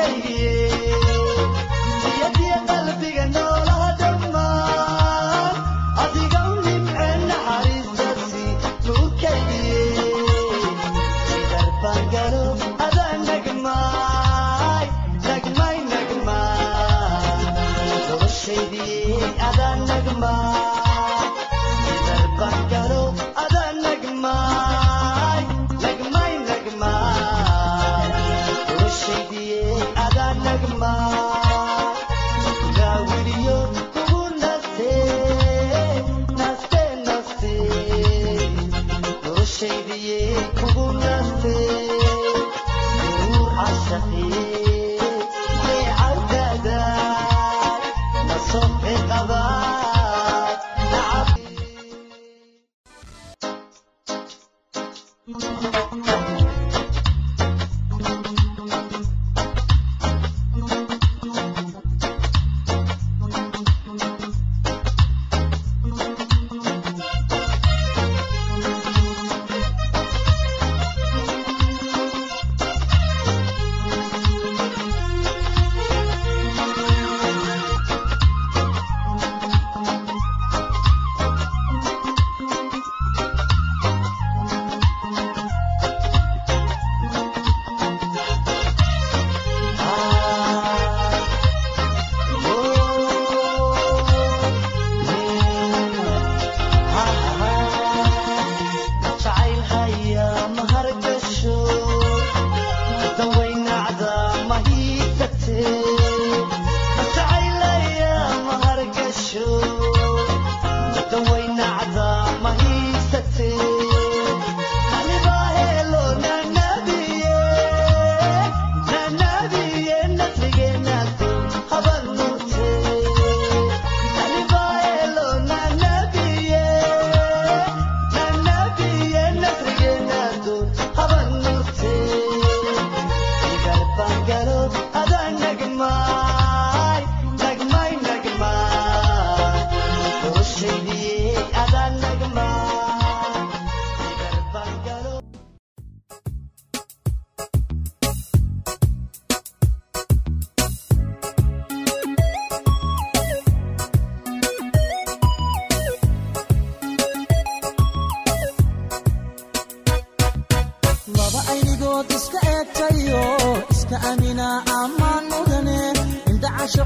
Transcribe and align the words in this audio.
كيف 0.00 0.59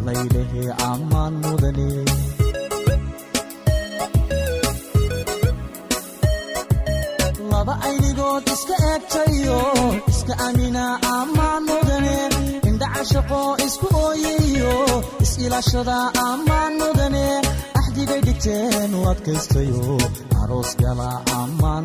allaylehe 0.00 0.64
ammaan 0.90 1.34
mudane 1.44 1.88
laba 7.52 7.74
aynigood 7.88 8.44
iska 8.54 8.76
eegtayo 8.90 9.60
iska 10.12 10.34
amina 10.46 10.84
ammaan 11.18 11.62
mudane 11.70 12.16
indhacashaqo 12.68 13.40
isku 13.66 13.86
ooyayo 14.06 14.74
is-ilaashada 15.24 15.96
ammaan 16.28 16.72
mudane 16.82 17.26
axdigay 17.80 18.20
dhigteen 18.26 18.90
u 18.98 19.00
adkaystayo 19.12 19.84
aroos 20.42 20.70
gala 20.82 21.10
ammaan 21.40 21.84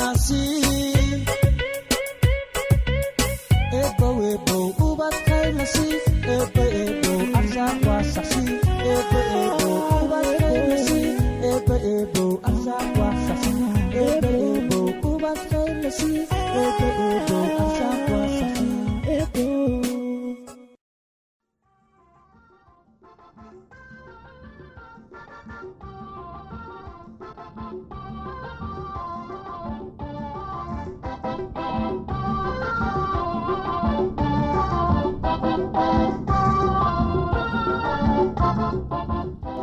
arsaaqnasi 0.00 0.40
eebow 3.80 4.16
eebow 4.30 4.64
ubadkaylasi 4.88 5.86
eebo 6.34 6.64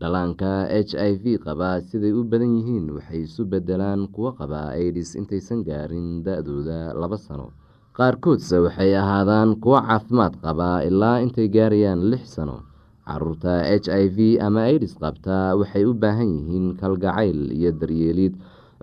dhalaanka 0.00 0.68
h 0.68 0.92
i 0.92 1.12
v 1.22 1.40
qaba 1.40 1.80
siday 1.88 2.12
u 2.12 2.20
badan 2.30 2.52
yihiin 2.60 2.86
waxay 2.96 3.24
isu 3.24 3.42
bedelaan 3.48 4.08
kuwo 4.14 4.30
qaba 4.38 4.76
aidis 4.76 5.16
intaysan 5.16 5.64
gaarin 5.64 6.20
da-dooda 6.26 6.92
laba 7.00 7.16
sano. 7.16 7.48
Qaarkoodse 7.96 8.56
waxay 8.64 8.92
ahaadaan 8.92 9.56
kuwo 9.62 9.80
caafimaad 9.80 10.34
qaba 10.44 10.84
ilaa 10.88 11.24
intay 11.24 11.48
gaarayaan 11.48 12.02
lix 12.12 12.28
sano. 12.36 12.58
Caruurta 13.06 13.64
h 13.64 13.88
i 13.88 14.04
v 14.16 14.18
ama 14.46 14.68
aidis 14.68 14.94
qabta 15.00 15.56
waxay 15.56 15.84
u 15.88 15.94
baahan 16.02 16.28
yihiin 16.36 16.66
kalgacayl 16.76 17.40
iyo 17.56 17.70
daryeelid 17.80 18.34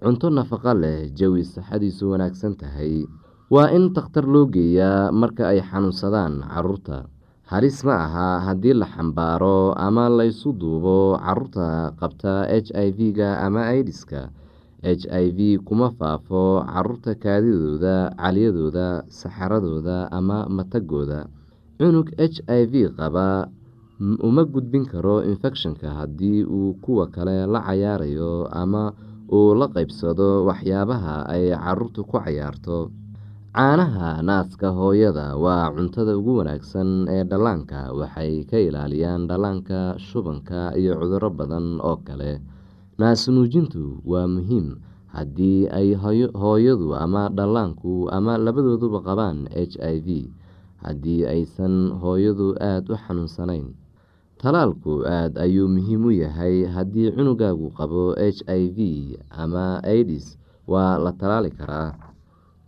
cunto 0.02 0.28
nafaqo 0.34 0.74
leh 0.74 1.14
jawi 1.14 1.44
saxadiisu 1.46 2.10
wanaagsan 2.12 2.58
tahay. 2.58 3.06
Waa 3.54 3.70
in 3.76 3.94
takhtar 3.94 4.26
loo 4.26 4.50
geeyaa 4.50 5.12
marka 5.14 5.44
ay 5.54 5.62
xanuunsadaan 5.62 6.42
carruurta 6.42 7.06
halis 7.52 7.78
ma 7.88 7.96
aha 8.08 8.28
haddii 8.48 8.74
la 8.82 8.88
xambaaro 8.94 9.74
ama 9.88 10.06
laysu 10.10 10.50
duubo 10.62 11.18
carruurta 11.20 11.68
qabta 12.00 12.34
h 12.50 12.70
i 12.86 12.90
v-ga 12.98 13.30
ama 13.46 13.62
idiska 13.80 14.22
h 14.84 15.04
i 15.24 15.26
v 15.38 15.40
kuma 15.68 15.88
faafo 16.00 16.44
carruurta 16.72 17.12
kaadidooda 17.24 17.96
caliyadooda 18.22 18.88
saxaradooda 19.20 19.98
ama 20.18 20.38
matagooda. 20.56 21.20
Cunug 21.78 22.08
h 22.18 22.40
i 22.48 22.62
v 22.72 22.74
qaba 22.98 23.28
uma 24.28 24.44
gudbin 24.54 24.86
karo 24.92 25.16
infekshanka 25.32 25.88
haddii 26.00 26.44
uu 26.48 26.74
kuwa 26.84 27.06
kale 27.16 27.46
la 27.54 27.60
cayaarayo 27.68 28.48
ama 28.52 28.94
uu 29.32 29.52
la 29.60 29.68
qeybsado 29.76 30.46
waxyaabaha 30.48 31.16
ay 31.34 31.52
caruurtu 31.64 32.02
ku 32.08 32.16
cayaarto 32.20 32.92
caanaha 33.54 34.22
naaska 34.26 34.70
hooyada 34.74 35.36
waa 35.38 35.70
cuntada 35.76 36.18
ugu 36.18 36.38
wanaagsan 36.42 37.06
ee 37.16 37.24
dhallaanka. 37.24 37.80
Waxay 38.00 38.44
ka 38.50 38.58
ilaaliyaan 38.58 39.28
dhallaanka 39.30 39.80
shubanka 40.02 40.74
iyo 40.80 40.94
cuduro 40.98 41.30
badan 41.30 41.78
oo 41.82 41.98
kale. 42.08 42.42
Naasnuujintu 42.98 44.02
waa 44.06 44.26
muhiim. 44.28 44.68
Haddii 45.14 45.70
ay 45.70 45.94
hooyadu 46.34 46.96
ama 46.98 47.30
dhallaanku 47.30 48.10
ama 48.10 48.38
labadooduba 48.42 49.00
qabaan 49.06 49.46
h 49.54 49.78
i 49.78 49.96
v 50.02 50.08
haddii 50.82 51.22
aysan 51.30 51.94
hooyadu 52.02 52.58
aada 52.58 52.90
u 52.90 52.98
xanuunsanayn 52.98 53.68
talaalku 54.42 55.06
aada 55.06 55.46
ayuu 55.46 55.70
muhiim 55.70 56.02
u 56.10 56.12
yahay. 56.12 56.66
Haddii 56.66 57.14
cunugaagu 57.14 57.70
qabo 57.78 58.18
h 58.18 58.42
i 58.50 58.62
v 58.74 58.78
ama 59.30 59.78
idis 59.86 60.42
waa 60.66 60.98
la 60.98 61.14
talaali 61.14 61.54
karaa 61.54 61.94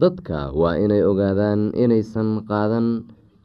dadka 0.00 0.50
waa 0.60 0.76
inay 0.84 1.02
ogaadaan 1.10 1.70
inaysan 1.82 2.42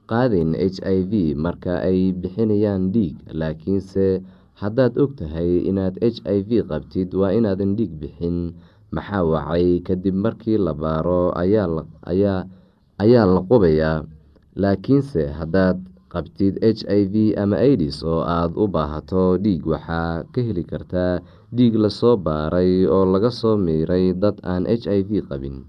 qaadin 0.09 0.49
h 0.57 0.77
i 0.95 0.97
v 1.11 1.13
marka 1.37 1.73
ay 1.89 1.99
bixinayaan 2.21 2.89
dhiig 2.93 3.15
laakiinse 3.39 4.05
haddaad 4.61 4.93
og 5.03 5.11
tahay 5.19 5.51
inaad 5.69 5.95
h 6.01 6.17
i 6.25 6.37
v 6.47 6.49
qabtid 6.69 7.09
waa 7.19 7.31
inaadan 7.37 7.77
dhiig 7.77 7.93
bixin. 8.01 8.37
Maxaa 8.95 9.21
wacay? 9.31 9.67
Kadib 9.85 10.15
markii 10.25 10.57
la 10.57 10.73
baaro 10.73 11.29
ayaa 11.37 11.69
la 13.29 13.39
qubayaa. 13.49 14.01
Laakiinse 14.57 15.29
haddaad 15.39 15.77
qabtid 16.09 16.57
h 16.65 16.81
i 16.89 17.01
v 17.05 17.37
ama 17.37 17.61
idis 17.61 18.01
oo 18.01 18.25
aada 18.25 18.57
u 18.57 18.65
baahato 18.65 19.37
dhiig 19.37 19.61
waxaa 19.71 20.25
ka 20.33 20.39
heli 20.41 20.63
kartaa 20.65 21.21
dhiig 21.53 21.77
la 21.77 21.89
soo 21.93 22.17
baaray 22.17 22.89
oo 22.89 23.05
laga 23.13 23.29
soo 23.29 23.55
miiray 23.65 24.05
dad 24.17 24.41
aan 24.41 24.65
h 24.65 24.89
i 24.89 25.05
v 25.05 25.21
qabin 25.29 25.68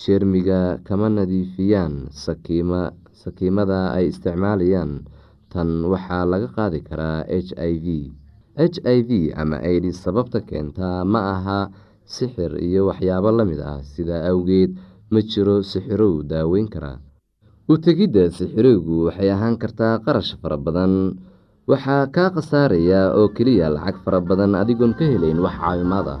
jeermiga 0.00 0.78
kama 0.86 1.08
nadiifiyaan 1.08 2.10
sakiimada 3.14 3.80
ay 3.96 4.10
isticmaalayaan. 4.12 5.06
Tan 5.52 5.86
waxaa 5.86 6.24
laga 6.26 6.48
qaadi 6.56 6.80
karaa 6.82 7.22
h 7.30 7.50
i 7.54 7.72
v. 7.84 7.86
H 8.58 8.76
i 8.82 8.98
v 9.08 9.10
ama 9.34 9.58
idis 9.62 10.02
sababta 10.02 10.40
keentaa 10.42 11.06
ma 11.06 11.20
aha 11.34 11.60
sixir 12.04 12.58
iyo 12.58 12.90
waxyaabo 12.90 13.30
la 13.30 13.44
mid 13.46 13.60
ah. 13.62 13.78
Sidaa 13.82 14.26
awgeed 14.30 14.74
ma 15.14 15.20
jiro 15.22 15.62
sixirow 15.62 16.22
daaweyn 16.26 16.66
karaa 16.74 16.98
u 17.70 17.74
tegidda 17.78 18.28
sixirowgu 18.34 19.08
waxay 19.08 19.30
ahaan 19.30 19.56
kartaa 19.62 20.02
qarash 20.04 20.34
fara 20.42 20.58
badan. 20.58 21.16
Waxaa 21.70 22.10
kaa 22.12 22.28
khasaaraya 22.34 23.14
oo 23.16 23.28
keliya 23.32 23.70
lacag 23.72 23.96
fara 24.04 24.20
badan 24.20 24.52
adigoon 24.58 24.92
ka 24.98 25.04
helayn 25.06 25.38
wax 25.40 25.54
caawimaad 25.62 26.06
ah 26.14 26.20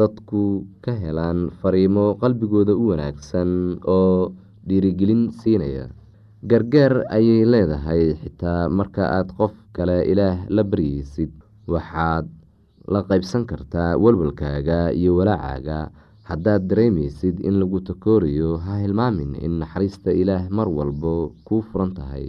dadku 0.00 0.64
ka 0.84 0.92
helaan 1.02 1.40
fariimo 1.60 2.06
qalbigooda 2.22 2.72
u 2.82 2.84
wanaagsan 2.90 3.50
oo 3.96 4.32
dhiirigelin 4.68 5.22
siinaya. 5.40 5.86
Gargaar 6.50 6.94
ayay 7.16 7.44
leedahay 7.52 8.16
xitaa 8.22 8.68
marka 8.78 9.04
aad 9.16 9.28
qof 9.38 9.52
kale 9.76 9.98
ilaah 10.12 10.36
la 10.56 10.62
baryeysid 10.70 11.32
waxaad 11.72 12.26
la 12.92 13.00
qaybsan 13.08 13.44
kartaa 13.50 13.90
walwalkaaga 14.02 14.78
iyo 15.00 15.12
walaacaaga. 15.20 15.78
Haddaad 16.30 16.62
dareemeysid 16.70 17.36
in 17.48 17.58
lagu 17.60 17.78
takoorayo 17.88 18.56
ha 18.64 18.78
hilmaamin 18.82 19.34
in 19.44 19.58
naxariista 19.60 20.10
ilaah 20.22 20.46
mar 20.56 20.68
walbo 20.78 21.34
kuu 21.44 21.60
furan 21.68 21.90
tahay. 21.98 22.26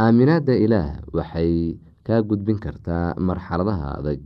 Aaminaadda 0.00 0.54
ilaah 0.64 0.90
waxay 1.12 1.76
kaa 2.06 2.20
gudbin 2.24 2.58
kartaa 2.58 3.14
marxaladaha 3.28 3.88
adag 4.00 4.20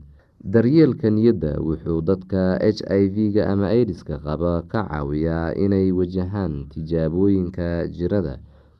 daryeelka 0.53 1.11
niyadda 1.11 1.59
wuxuu 1.67 2.01
dadka 2.09 2.43
h 2.63 2.79
i 2.87 3.03
v-ga 3.15 3.43
ama 3.53 3.67
aidiska 3.75 4.15
qaba 4.23 4.63
ka 4.71 4.87
caawiyaa 4.87 5.55
inay 5.65 5.91
wajahaan 5.99 6.71
tijaabooyinka 6.73 7.91
jirada 7.97 8.35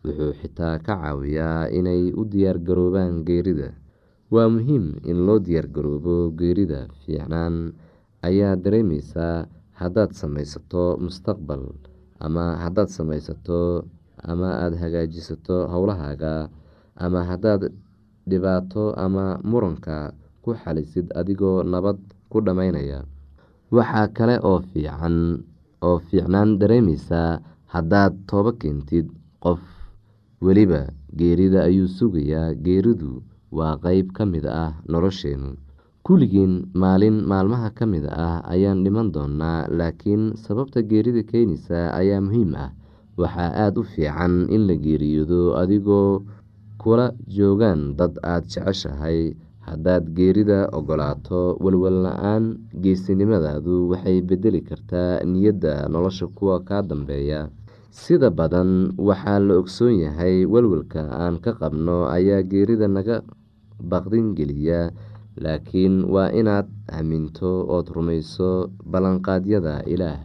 wuxuu 0.05 0.33
xitaa 0.41 0.79
ka 0.87 0.95
caawiyaa 0.95 1.67
inay 1.79 2.15
u 2.15 2.23
diyaargaroobaan 2.33 3.27
geerida. 3.27 3.75
Waa 4.31 4.47
muhiim 4.51 4.99
in 5.11 5.27
loo 5.27 5.39
diyaargaroobo 5.43 6.31
geerida 6.39 6.87
fiicnaan 7.03 7.75
ayaa 8.23 8.55
dareemeysaa 8.65 9.47
haddaad 9.81 10.11
sameysato 10.15 10.99
mustaqbal 11.03 11.63
ama 12.23 12.45
haddaad 12.63 12.89
sameysato 12.91 13.87
ama 14.23 14.49
aada 14.63 14.77
hagaajisato 14.83 15.67
howlahaaga 15.73 16.49
ama 16.95 17.21
haddaad 17.31 17.71
dhibaato 18.31 18.95
ama 18.99 19.39
muranka 19.47 20.11
ku 20.47 20.55
xalisid 20.63 21.11
adigoo 21.19 21.67
nabad 21.67 21.99
ku 22.31 22.39
dhammaynaya. 22.47 23.03
Waxaa 23.75 24.07
kale 24.17 24.39
oo 24.47 25.99
fiicnaan 26.07 26.51
dareemeysaa 26.61 27.43
haddaad 27.75 28.15
toobo 28.31 28.53
keentid 28.61 29.11
qof 29.43 29.59
weliba 30.47 30.81
geerida 31.19 31.67
ayuu 31.69 31.89
sugayaa. 31.99 32.55
Geeridu 32.65 33.23
waa 33.51 33.75
qeyb 33.85 34.15
ka 34.17 34.23
mid 34.33 34.47
ah 34.47 34.79
nolosheenu. 34.87 35.59
Kulligiin 36.07 36.71
maalin 36.83 37.27
maalmaha 37.27 37.75
ka 37.75 37.85
mid 37.93 38.07
ah 38.07 38.39
ayaan 38.47 38.85
dhiman 38.87 39.11
doonaa 39.15 39.67
laakiin 39.79 40.39
sababta 40.39 40.83
geerida 40.91 41.23
keenaysa 41.27 41.91
ayaa 42.01 42.21
muhiim 42.23 42.55
ah. 42.55 42.71
Waxaa 43.19 43.51
aada 43.67 43.81
u 43.81 43.85
fiican 43.93 44.47
in 44.55 44.63
la 44.71 44.75
geeriyoodo 44.85 45.59
adigoo 45.59 46.23
kula 46.79 47.07
joogaan 47.37 47.97
dad 47.99 48.15
aada 48.23 48.47
jeceshahay 48.47 49.35
haddaad 49.67 50.05
geerida 50.17 50.59
ogolaato 50.79 51.41
walwal 51.65 51.99
la'aan 52.07 52.45
geesinimadaadu 52.83 53.91
waxay 53.91 54.19
bedeli 54.29 54.61
kartaa 54.69 55.21
niyadda 55.33 55.89
nolosha 55.93 56.27
kuwa 56.37 56.61
kaa 56.69 56.83
dambeeya. 56.83 57.41
Sida 57.91 58.29
badan 58.31 58.93
waxaa 59.09 59.39
la 59.47 59.55
ogsoon 59.61 59.95
yahay 60.05 60.45
walwalka 60.53 61.03
aan 61.23 61.41
ka 61.45 61.53
qabno 61.61 62.07
ayaa 62.17 62.43
geerida 62.51 62.87
naga 62.89 63.17
baqdin 63.91 64.35
geliya 64.37 64.81
laakiin 65.43 66.05
waa 66.15 66.29
inaad 66.41 66.69
aaminto 66.93 67.51
ood 67.75 67.89
rumayso 67.97 68.51
ballanqaadyada 68.93 69.75
ilaah 69.93 70.21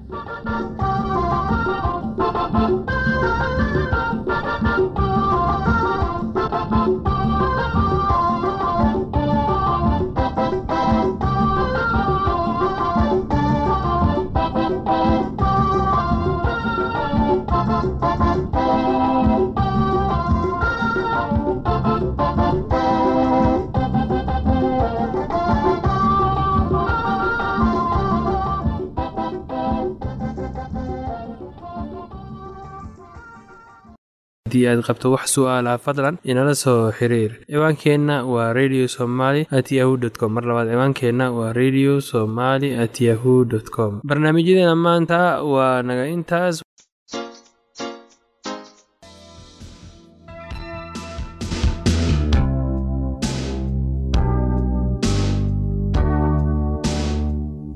haddii 34.62 34.78
aad 34.78 34.84
qabto 34.88 35.12
wax 35.14 35.34
su'aalaha 35.36 35.78
fadlan 35.86 36.18
inala 36.32 36.54
soo 36.56 36.92
xiriir. 36.98 37.32
Ciwaankeenna 37.52 38.16
waa 38.34 38.54
radio 38.54 38.88
somaly 38.88 39.48
at 39.52 39.72
yahu 39.72 39.98
t 39.98 40.10
com. 40.20 40.34
Mar 40.34 40.44
labaad 40.44 40.70
ciwaankeenna 40.74 41.32
waa 41.38 41.54
radio 41.54 42.00
somaly 42.02 42.70
at 42.84 43.02
yahu 43.02 43.46
dt 43.46 43.70
com. 43.76 44.02
Barnaamijyadeena 44.04 44.76
maanta 44.76 45.20
waa 45.44 45.82
naga 45.82 46.06
intaas. 46.08 46.62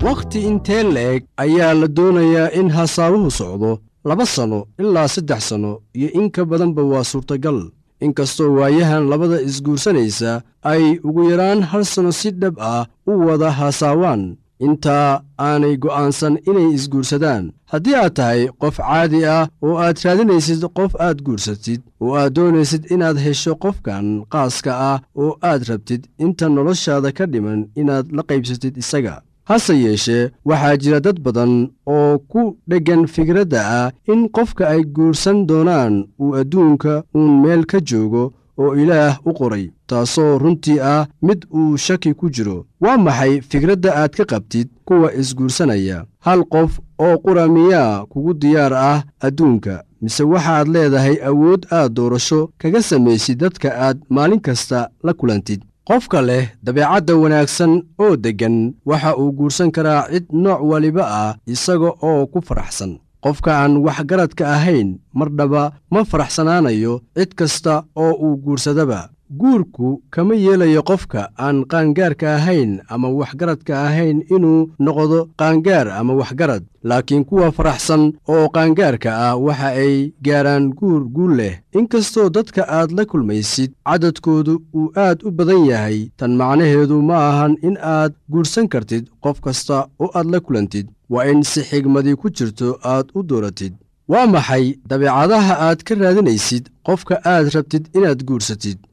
Wakhti 0.06 0.40
intee 0.48 0.82
la-eg 0.94 1.22
ayaa 1.44 1.74
la 1.74 1.86
doonayaa 1.96 2.50
in 2.60 2.68
hasaawuhu 2.70 3.30
socdo 3.30 3.70
laba 4.08 4.24
sanno 4.34 4.60
ilaa 4.82 5.08
saddex 5.14 5.40
sanno 5.48 5.72
iyo 5.98 6.08
in 6.18 6.26
ka 6.34 6.42
badanba 6.50 6.82
waa 6.92 7.04
suurtagal. 7.10 7.60
Inkastoo 8.04 8.50
waayahan 8.58 9.04
labada 9.10 9.38
isguursanaysa 9.48 10.30
ay 10.72 10.84
ugu 11.08 11.22
yaraan 11.30 11.60
hal 11.70 11.84
sanno 11.92 12.12
si 12.20 12.30
dhab 12.40 12.54
ah 12.72 12.86
u 13.10 13.12
wada 13.26 13.50
hasaawaan. 13.58 14.22
Intaa 14.66 15.20
aanay 15.46 15.76
go'aansan 15.82 16.34
inay 16.48 16.68
isguursadaan. 16.76 17.44
Haddii 17.72 17.94
aad 17.96 18.14
tahay 18.18 18.40
qof 18.60 18.76
caadi 18.80 19.20
ah 19.36 19.48
oo 19.66 19.74
aad 19.84 19.96
raadinaysid 20.04 20.62
qof 20.78 20.92
aad 21.06 21.18
guursatid 21.26 21.80
oo 22.00 22.14
aad 22.20 22.32
doonaysid 22.36 22.82
inaad 22.94 23.18
hesho 23.24 23.52
qofkan 23.64 24.06
qaaska 24.32 24.72
ah 24.90 24.98
oo 25.22 25.32
aad 25.50 25.62
rabtid 25.68 26.02
inta 26.24 26.46
noloshaada 26.48 27.10
ka 27.18 27.24
dhiman 27.32 27.60
inaad 27.80 28.06
la 28.16 28.22
qaybsatid 28.28 28.74
isaga 28.82 29.14
hase 29.48 29.74
yeeshee 29.84 30.30
waxaa 30.48 30.76
jira 30.82 30.98
dad 31.06 31.18
badan 31.26 31.52
oo 31.94 32.12
ku 32.30 32.42
dheggan 32.68 33.02
fikradda 33.14 33.60
ah 33.78 33.92
in 34.12 34.20
qofka 34.36 34.64
ay 34.72 34.82
guursan 34.96 35.38
doonaan 35.48 35.94
uu 36.22 36.32
adduunka 36.40 36.92
uun 37.14 37.32
meel 37.42 37.62
ka 37.70 37.78
joogo 37.88 38.24
oo 38.62 38.72
ilaah 38.82 39.14
u 39.28 39.30
qoray 39.38 39.66
taasoo 39.88 40.38
runtii 40.42 40.80
ah 40.92 41.06
mid 41.26 41.40
uu 41.58 41.76
shaki 41.86 42.10
ku 42.18 42.26
jiro. 42.34 42.58
Waa 42.82 42.96
maxay 43.04 43.32
fikradda 43.50 43.90
aad 44.00 44.12
ka 44.18 44.24
qabtid 44.30 44.68
kuwa 44.88 45.08
isguursanaya? 45.20 45.98
Hal 46.26 46.40
qof 46.52 46.72
oo 47.04 47.16
qura 47.24 47.44
miyaa 47.54 48.04
kugu 48.10 48.32
diyaar 48.42 48.72
ah 48.74 48.98
adduunka 49.26 49.74
mise 50.02 50.22
waxaad 50.32 50.66
leedahay 50.74 51.16
awood 51.28 51.62
aad 51.70 51.92
doorasho 51.96 52.40
kaga 52.60 52.80
samaysid 52.82 53.38
dadka 53.42 53.68
aad 53.86 53.98
maalin 54.14 54.40
kasta 54.46 54.88
la 55.06 55.12
kulantid 55.18 55.60
qofka 55.88 56.20
leh 56.28 56.44
dabeecadda 56.64 57.14
wanaagsan 57.22 57.72
oo 58.04 58.16
deggan 58.24 58.74
waxa 58.88 59.10
uu 59.20 59.30
guursan 59.38 59.70
karaa 59.70 60.08
cid 60.12 60.26
nooc 60.32 60.60
waliba 60.70 61.04
ah 61.06 61.32
isaga 61.46 61.90
oo 62.08 62.26
ku 62.32 62.38
faraxsan. 62.48 62.98
Qofka 63.24 63.50
aan 63.62 63.74
waxgaradka 63.86 64.44
ahayn 64.56 64.98
mardhaba 65.18 65.62
ma 65.90 66.00
faraxsanaanayo 66.10 67.00
cid 67.16 67.30
kasta 67.38 67.74
oo 67.94 68.12
uu 68.24 68.36
guursadaba 68.44 69.10
guurku 69.30 70.02
kama 70.10 70.34
yeelayo 70.34 70.82
qofka 70.82 71.30
aan 71.38 71.64
qaangaarka 71.64 72.34
ahayn 72.36 72.80
ama 72.88 73.08
waxgaradka 73.10 73.74
ahayn 73.86 74.22
inuu 74.30 74.70
noqdo 74.78 75.28
qaangaar 75.36 75.88
ama 75.90 76.14
waxgarad. 76.14 76.62
Laakiin 76.84 77.24
kuwa 77.24 77.52
faraxsan 77.52 78.12
oo 78.28 78.48
qaangaarka 78.48 79.10
ah 79.26 79.36
waxa 79.36 79.68
ay 79.82 80.12
gaaraan 80.22 80.70
guur 80.78 81.02
guul 81.14 81.34
leh. 81.36 81.58
Inkastoo 81.74 82.30
dadka 82.30 82.62
aad 82.68 82.90
la 82.92 83.04
kulmaysid 83.04 83.72
cadadkoodu 83.84 84.62
uu 84.74 84.92
aad 84.96 85.18
u 85.26 85.30
badan 85.30 85.66
yahay 85.66 86.10
tan 86.16 86.36
macnaheedu 86.36 87.02
ma 87.02 87.16
ahan 87.30 87.56
in 87.62 87.76
aad 87.82 88.12
guursan 88.30 88.68
kartid 88.68 89.10
qof 89.20 89.40
kasta 89.40 89.88
oo 89.98 90.10
aad 90.14 90.26
la 90.30 90.40
kulantid. 90.40 90.86
Waa 91.10 91.24
in 91.30 91.42
si 91.42 91.60
xigmadii 91.62 92.14
ku 92.16 92.30
jirto 92.30 92.78
aad 92.84 93.06
u 93.14 93.22
dooratid. 93.22 93.74
Waa 94.08 94.26
maxay 94.26 94.78
dabeecadaha 94.88 95.54
aad 95.66 95.82
ka 95.86 95.94
raadinaysid 95.94 96.64
qofka 96.86 97.14
aad 97.24 97.46
rabtid 97.54 97.84
inaad 97.96 98.22
guursatid 98.28 98.78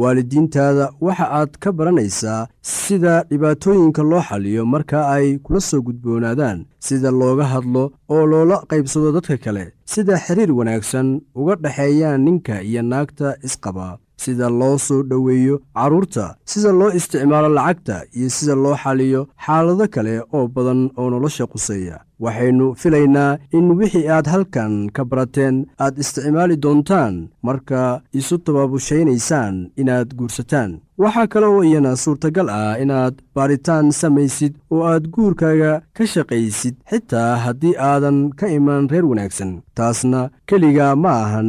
waalidiintaada 0.00 0.84
waxa 1.06 1.26
aad 1.38 1.50
ka 1.62 1.70
baranaysaa 1.78 2.46
sida 2.62 3.14
dhibaatooyinka 3.30 4.02
loo 4.10 4.22
xaliyo 4.28 4.62
marka 4.74 4.98
ay 5.14 5.26
kula 5.44 5.60
soo 5.68 5.80
gudboonaadaan 5.86 6.58
sida 6.86 7.10
looga 7.20 7.44
hadlo 7.52 7.82
oo 8.14 8.24
loola 8.32 8.56
qaybsado 8.70 9.08
dadka 9.16 9.36
kale 9.44 9.64
sida 9.92 10.14
xiriir 10.24 10.52
wanaagsan 10.58 11.08
uga 11.40 11.54
dhexeeyaan 11.62 12.20
ninka 12.26 12.54
iyo 12.68 12.82
naagta 12.90 13.28
isqaba 13.46 13.88
sida 14.24 14.46
loo 14.60 14.76
soo 14.86 15.02
dhoweeyo 15.10 15.56
carruurta 15.76 16.24
sida 16.50 16.70
loo 16.80 16.90
isticmaalo 16.98 17.48
lacagta 17.58 17.96
iyo 18.18 18.28
sida 18.36 18.54
loo 18.64 18.76
xaliyo 18.82 19.20
xaalado 19.46 19.86
kale 19.94 20.14
oo 20.36 20.46
badan 20.54 20.80
oo 21.00 21.08
nolosha 21.12 21.46
quseeya 21.52 21.96
waxaynu 22.24 22.66
filaynaa 22.80 23.38
in 23.56 23.66
wixii 23.78 24.08
aad 24.08 24.26
halkan 24.32 24.74
ka 24.94 25.04
barateen 25.10 25.56
aad 25.84 25.98
isticmaali 26.02 26.56
doontaan. 26.62 27.14
Marka 27.46 28.00
isu 28.20 28.38
tabaabusaynaysaan 28.44 29.70
inaad 29.80 30.08
guursataan. 30.18 30.80
Waxaa 31.02 31.26
kale 31.32 31.46
oo 31.46 31.62
iyana 31.64 31.96
suurtagal 31.96 32.48
ah 32.60 32.74
inaad 32.82 33.14
baaritaan 33.34 33.92
samaysid 34.00 34.54
oo 34.70 34.82
aad 34.84 35.04
guurkaaga 35.14 35.72
ka 35.96 36.04
shaqaysid 36.12 36.74
xitaa 36.90 37.36
haddii 37.44 37.74
aadan 37.88 38.18
ka 38.38 38.46
iman 38.56 38.88
reer 38.90 39.06
wanaagsan. 39.10 39.52
Taasna 39.74 40.20
keliga 40.48 40.96
ma 41.02 41.12
ahan 41.24 41.48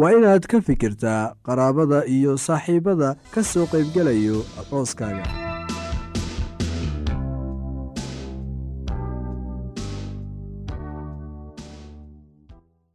waa 0.00 0.12
inaad 0.18 0.44
ka 0.52 0.60
fikirtaa 0.68 1.22
qaraabada 1.46 1.98
iyo 2.16 2.32
saaxiibbada 2.46 3.08
ka 3.34 3.40
soo 3.52 3.66
qaybgelayo 3.72 4.38
arooskaaga 4.60 5.24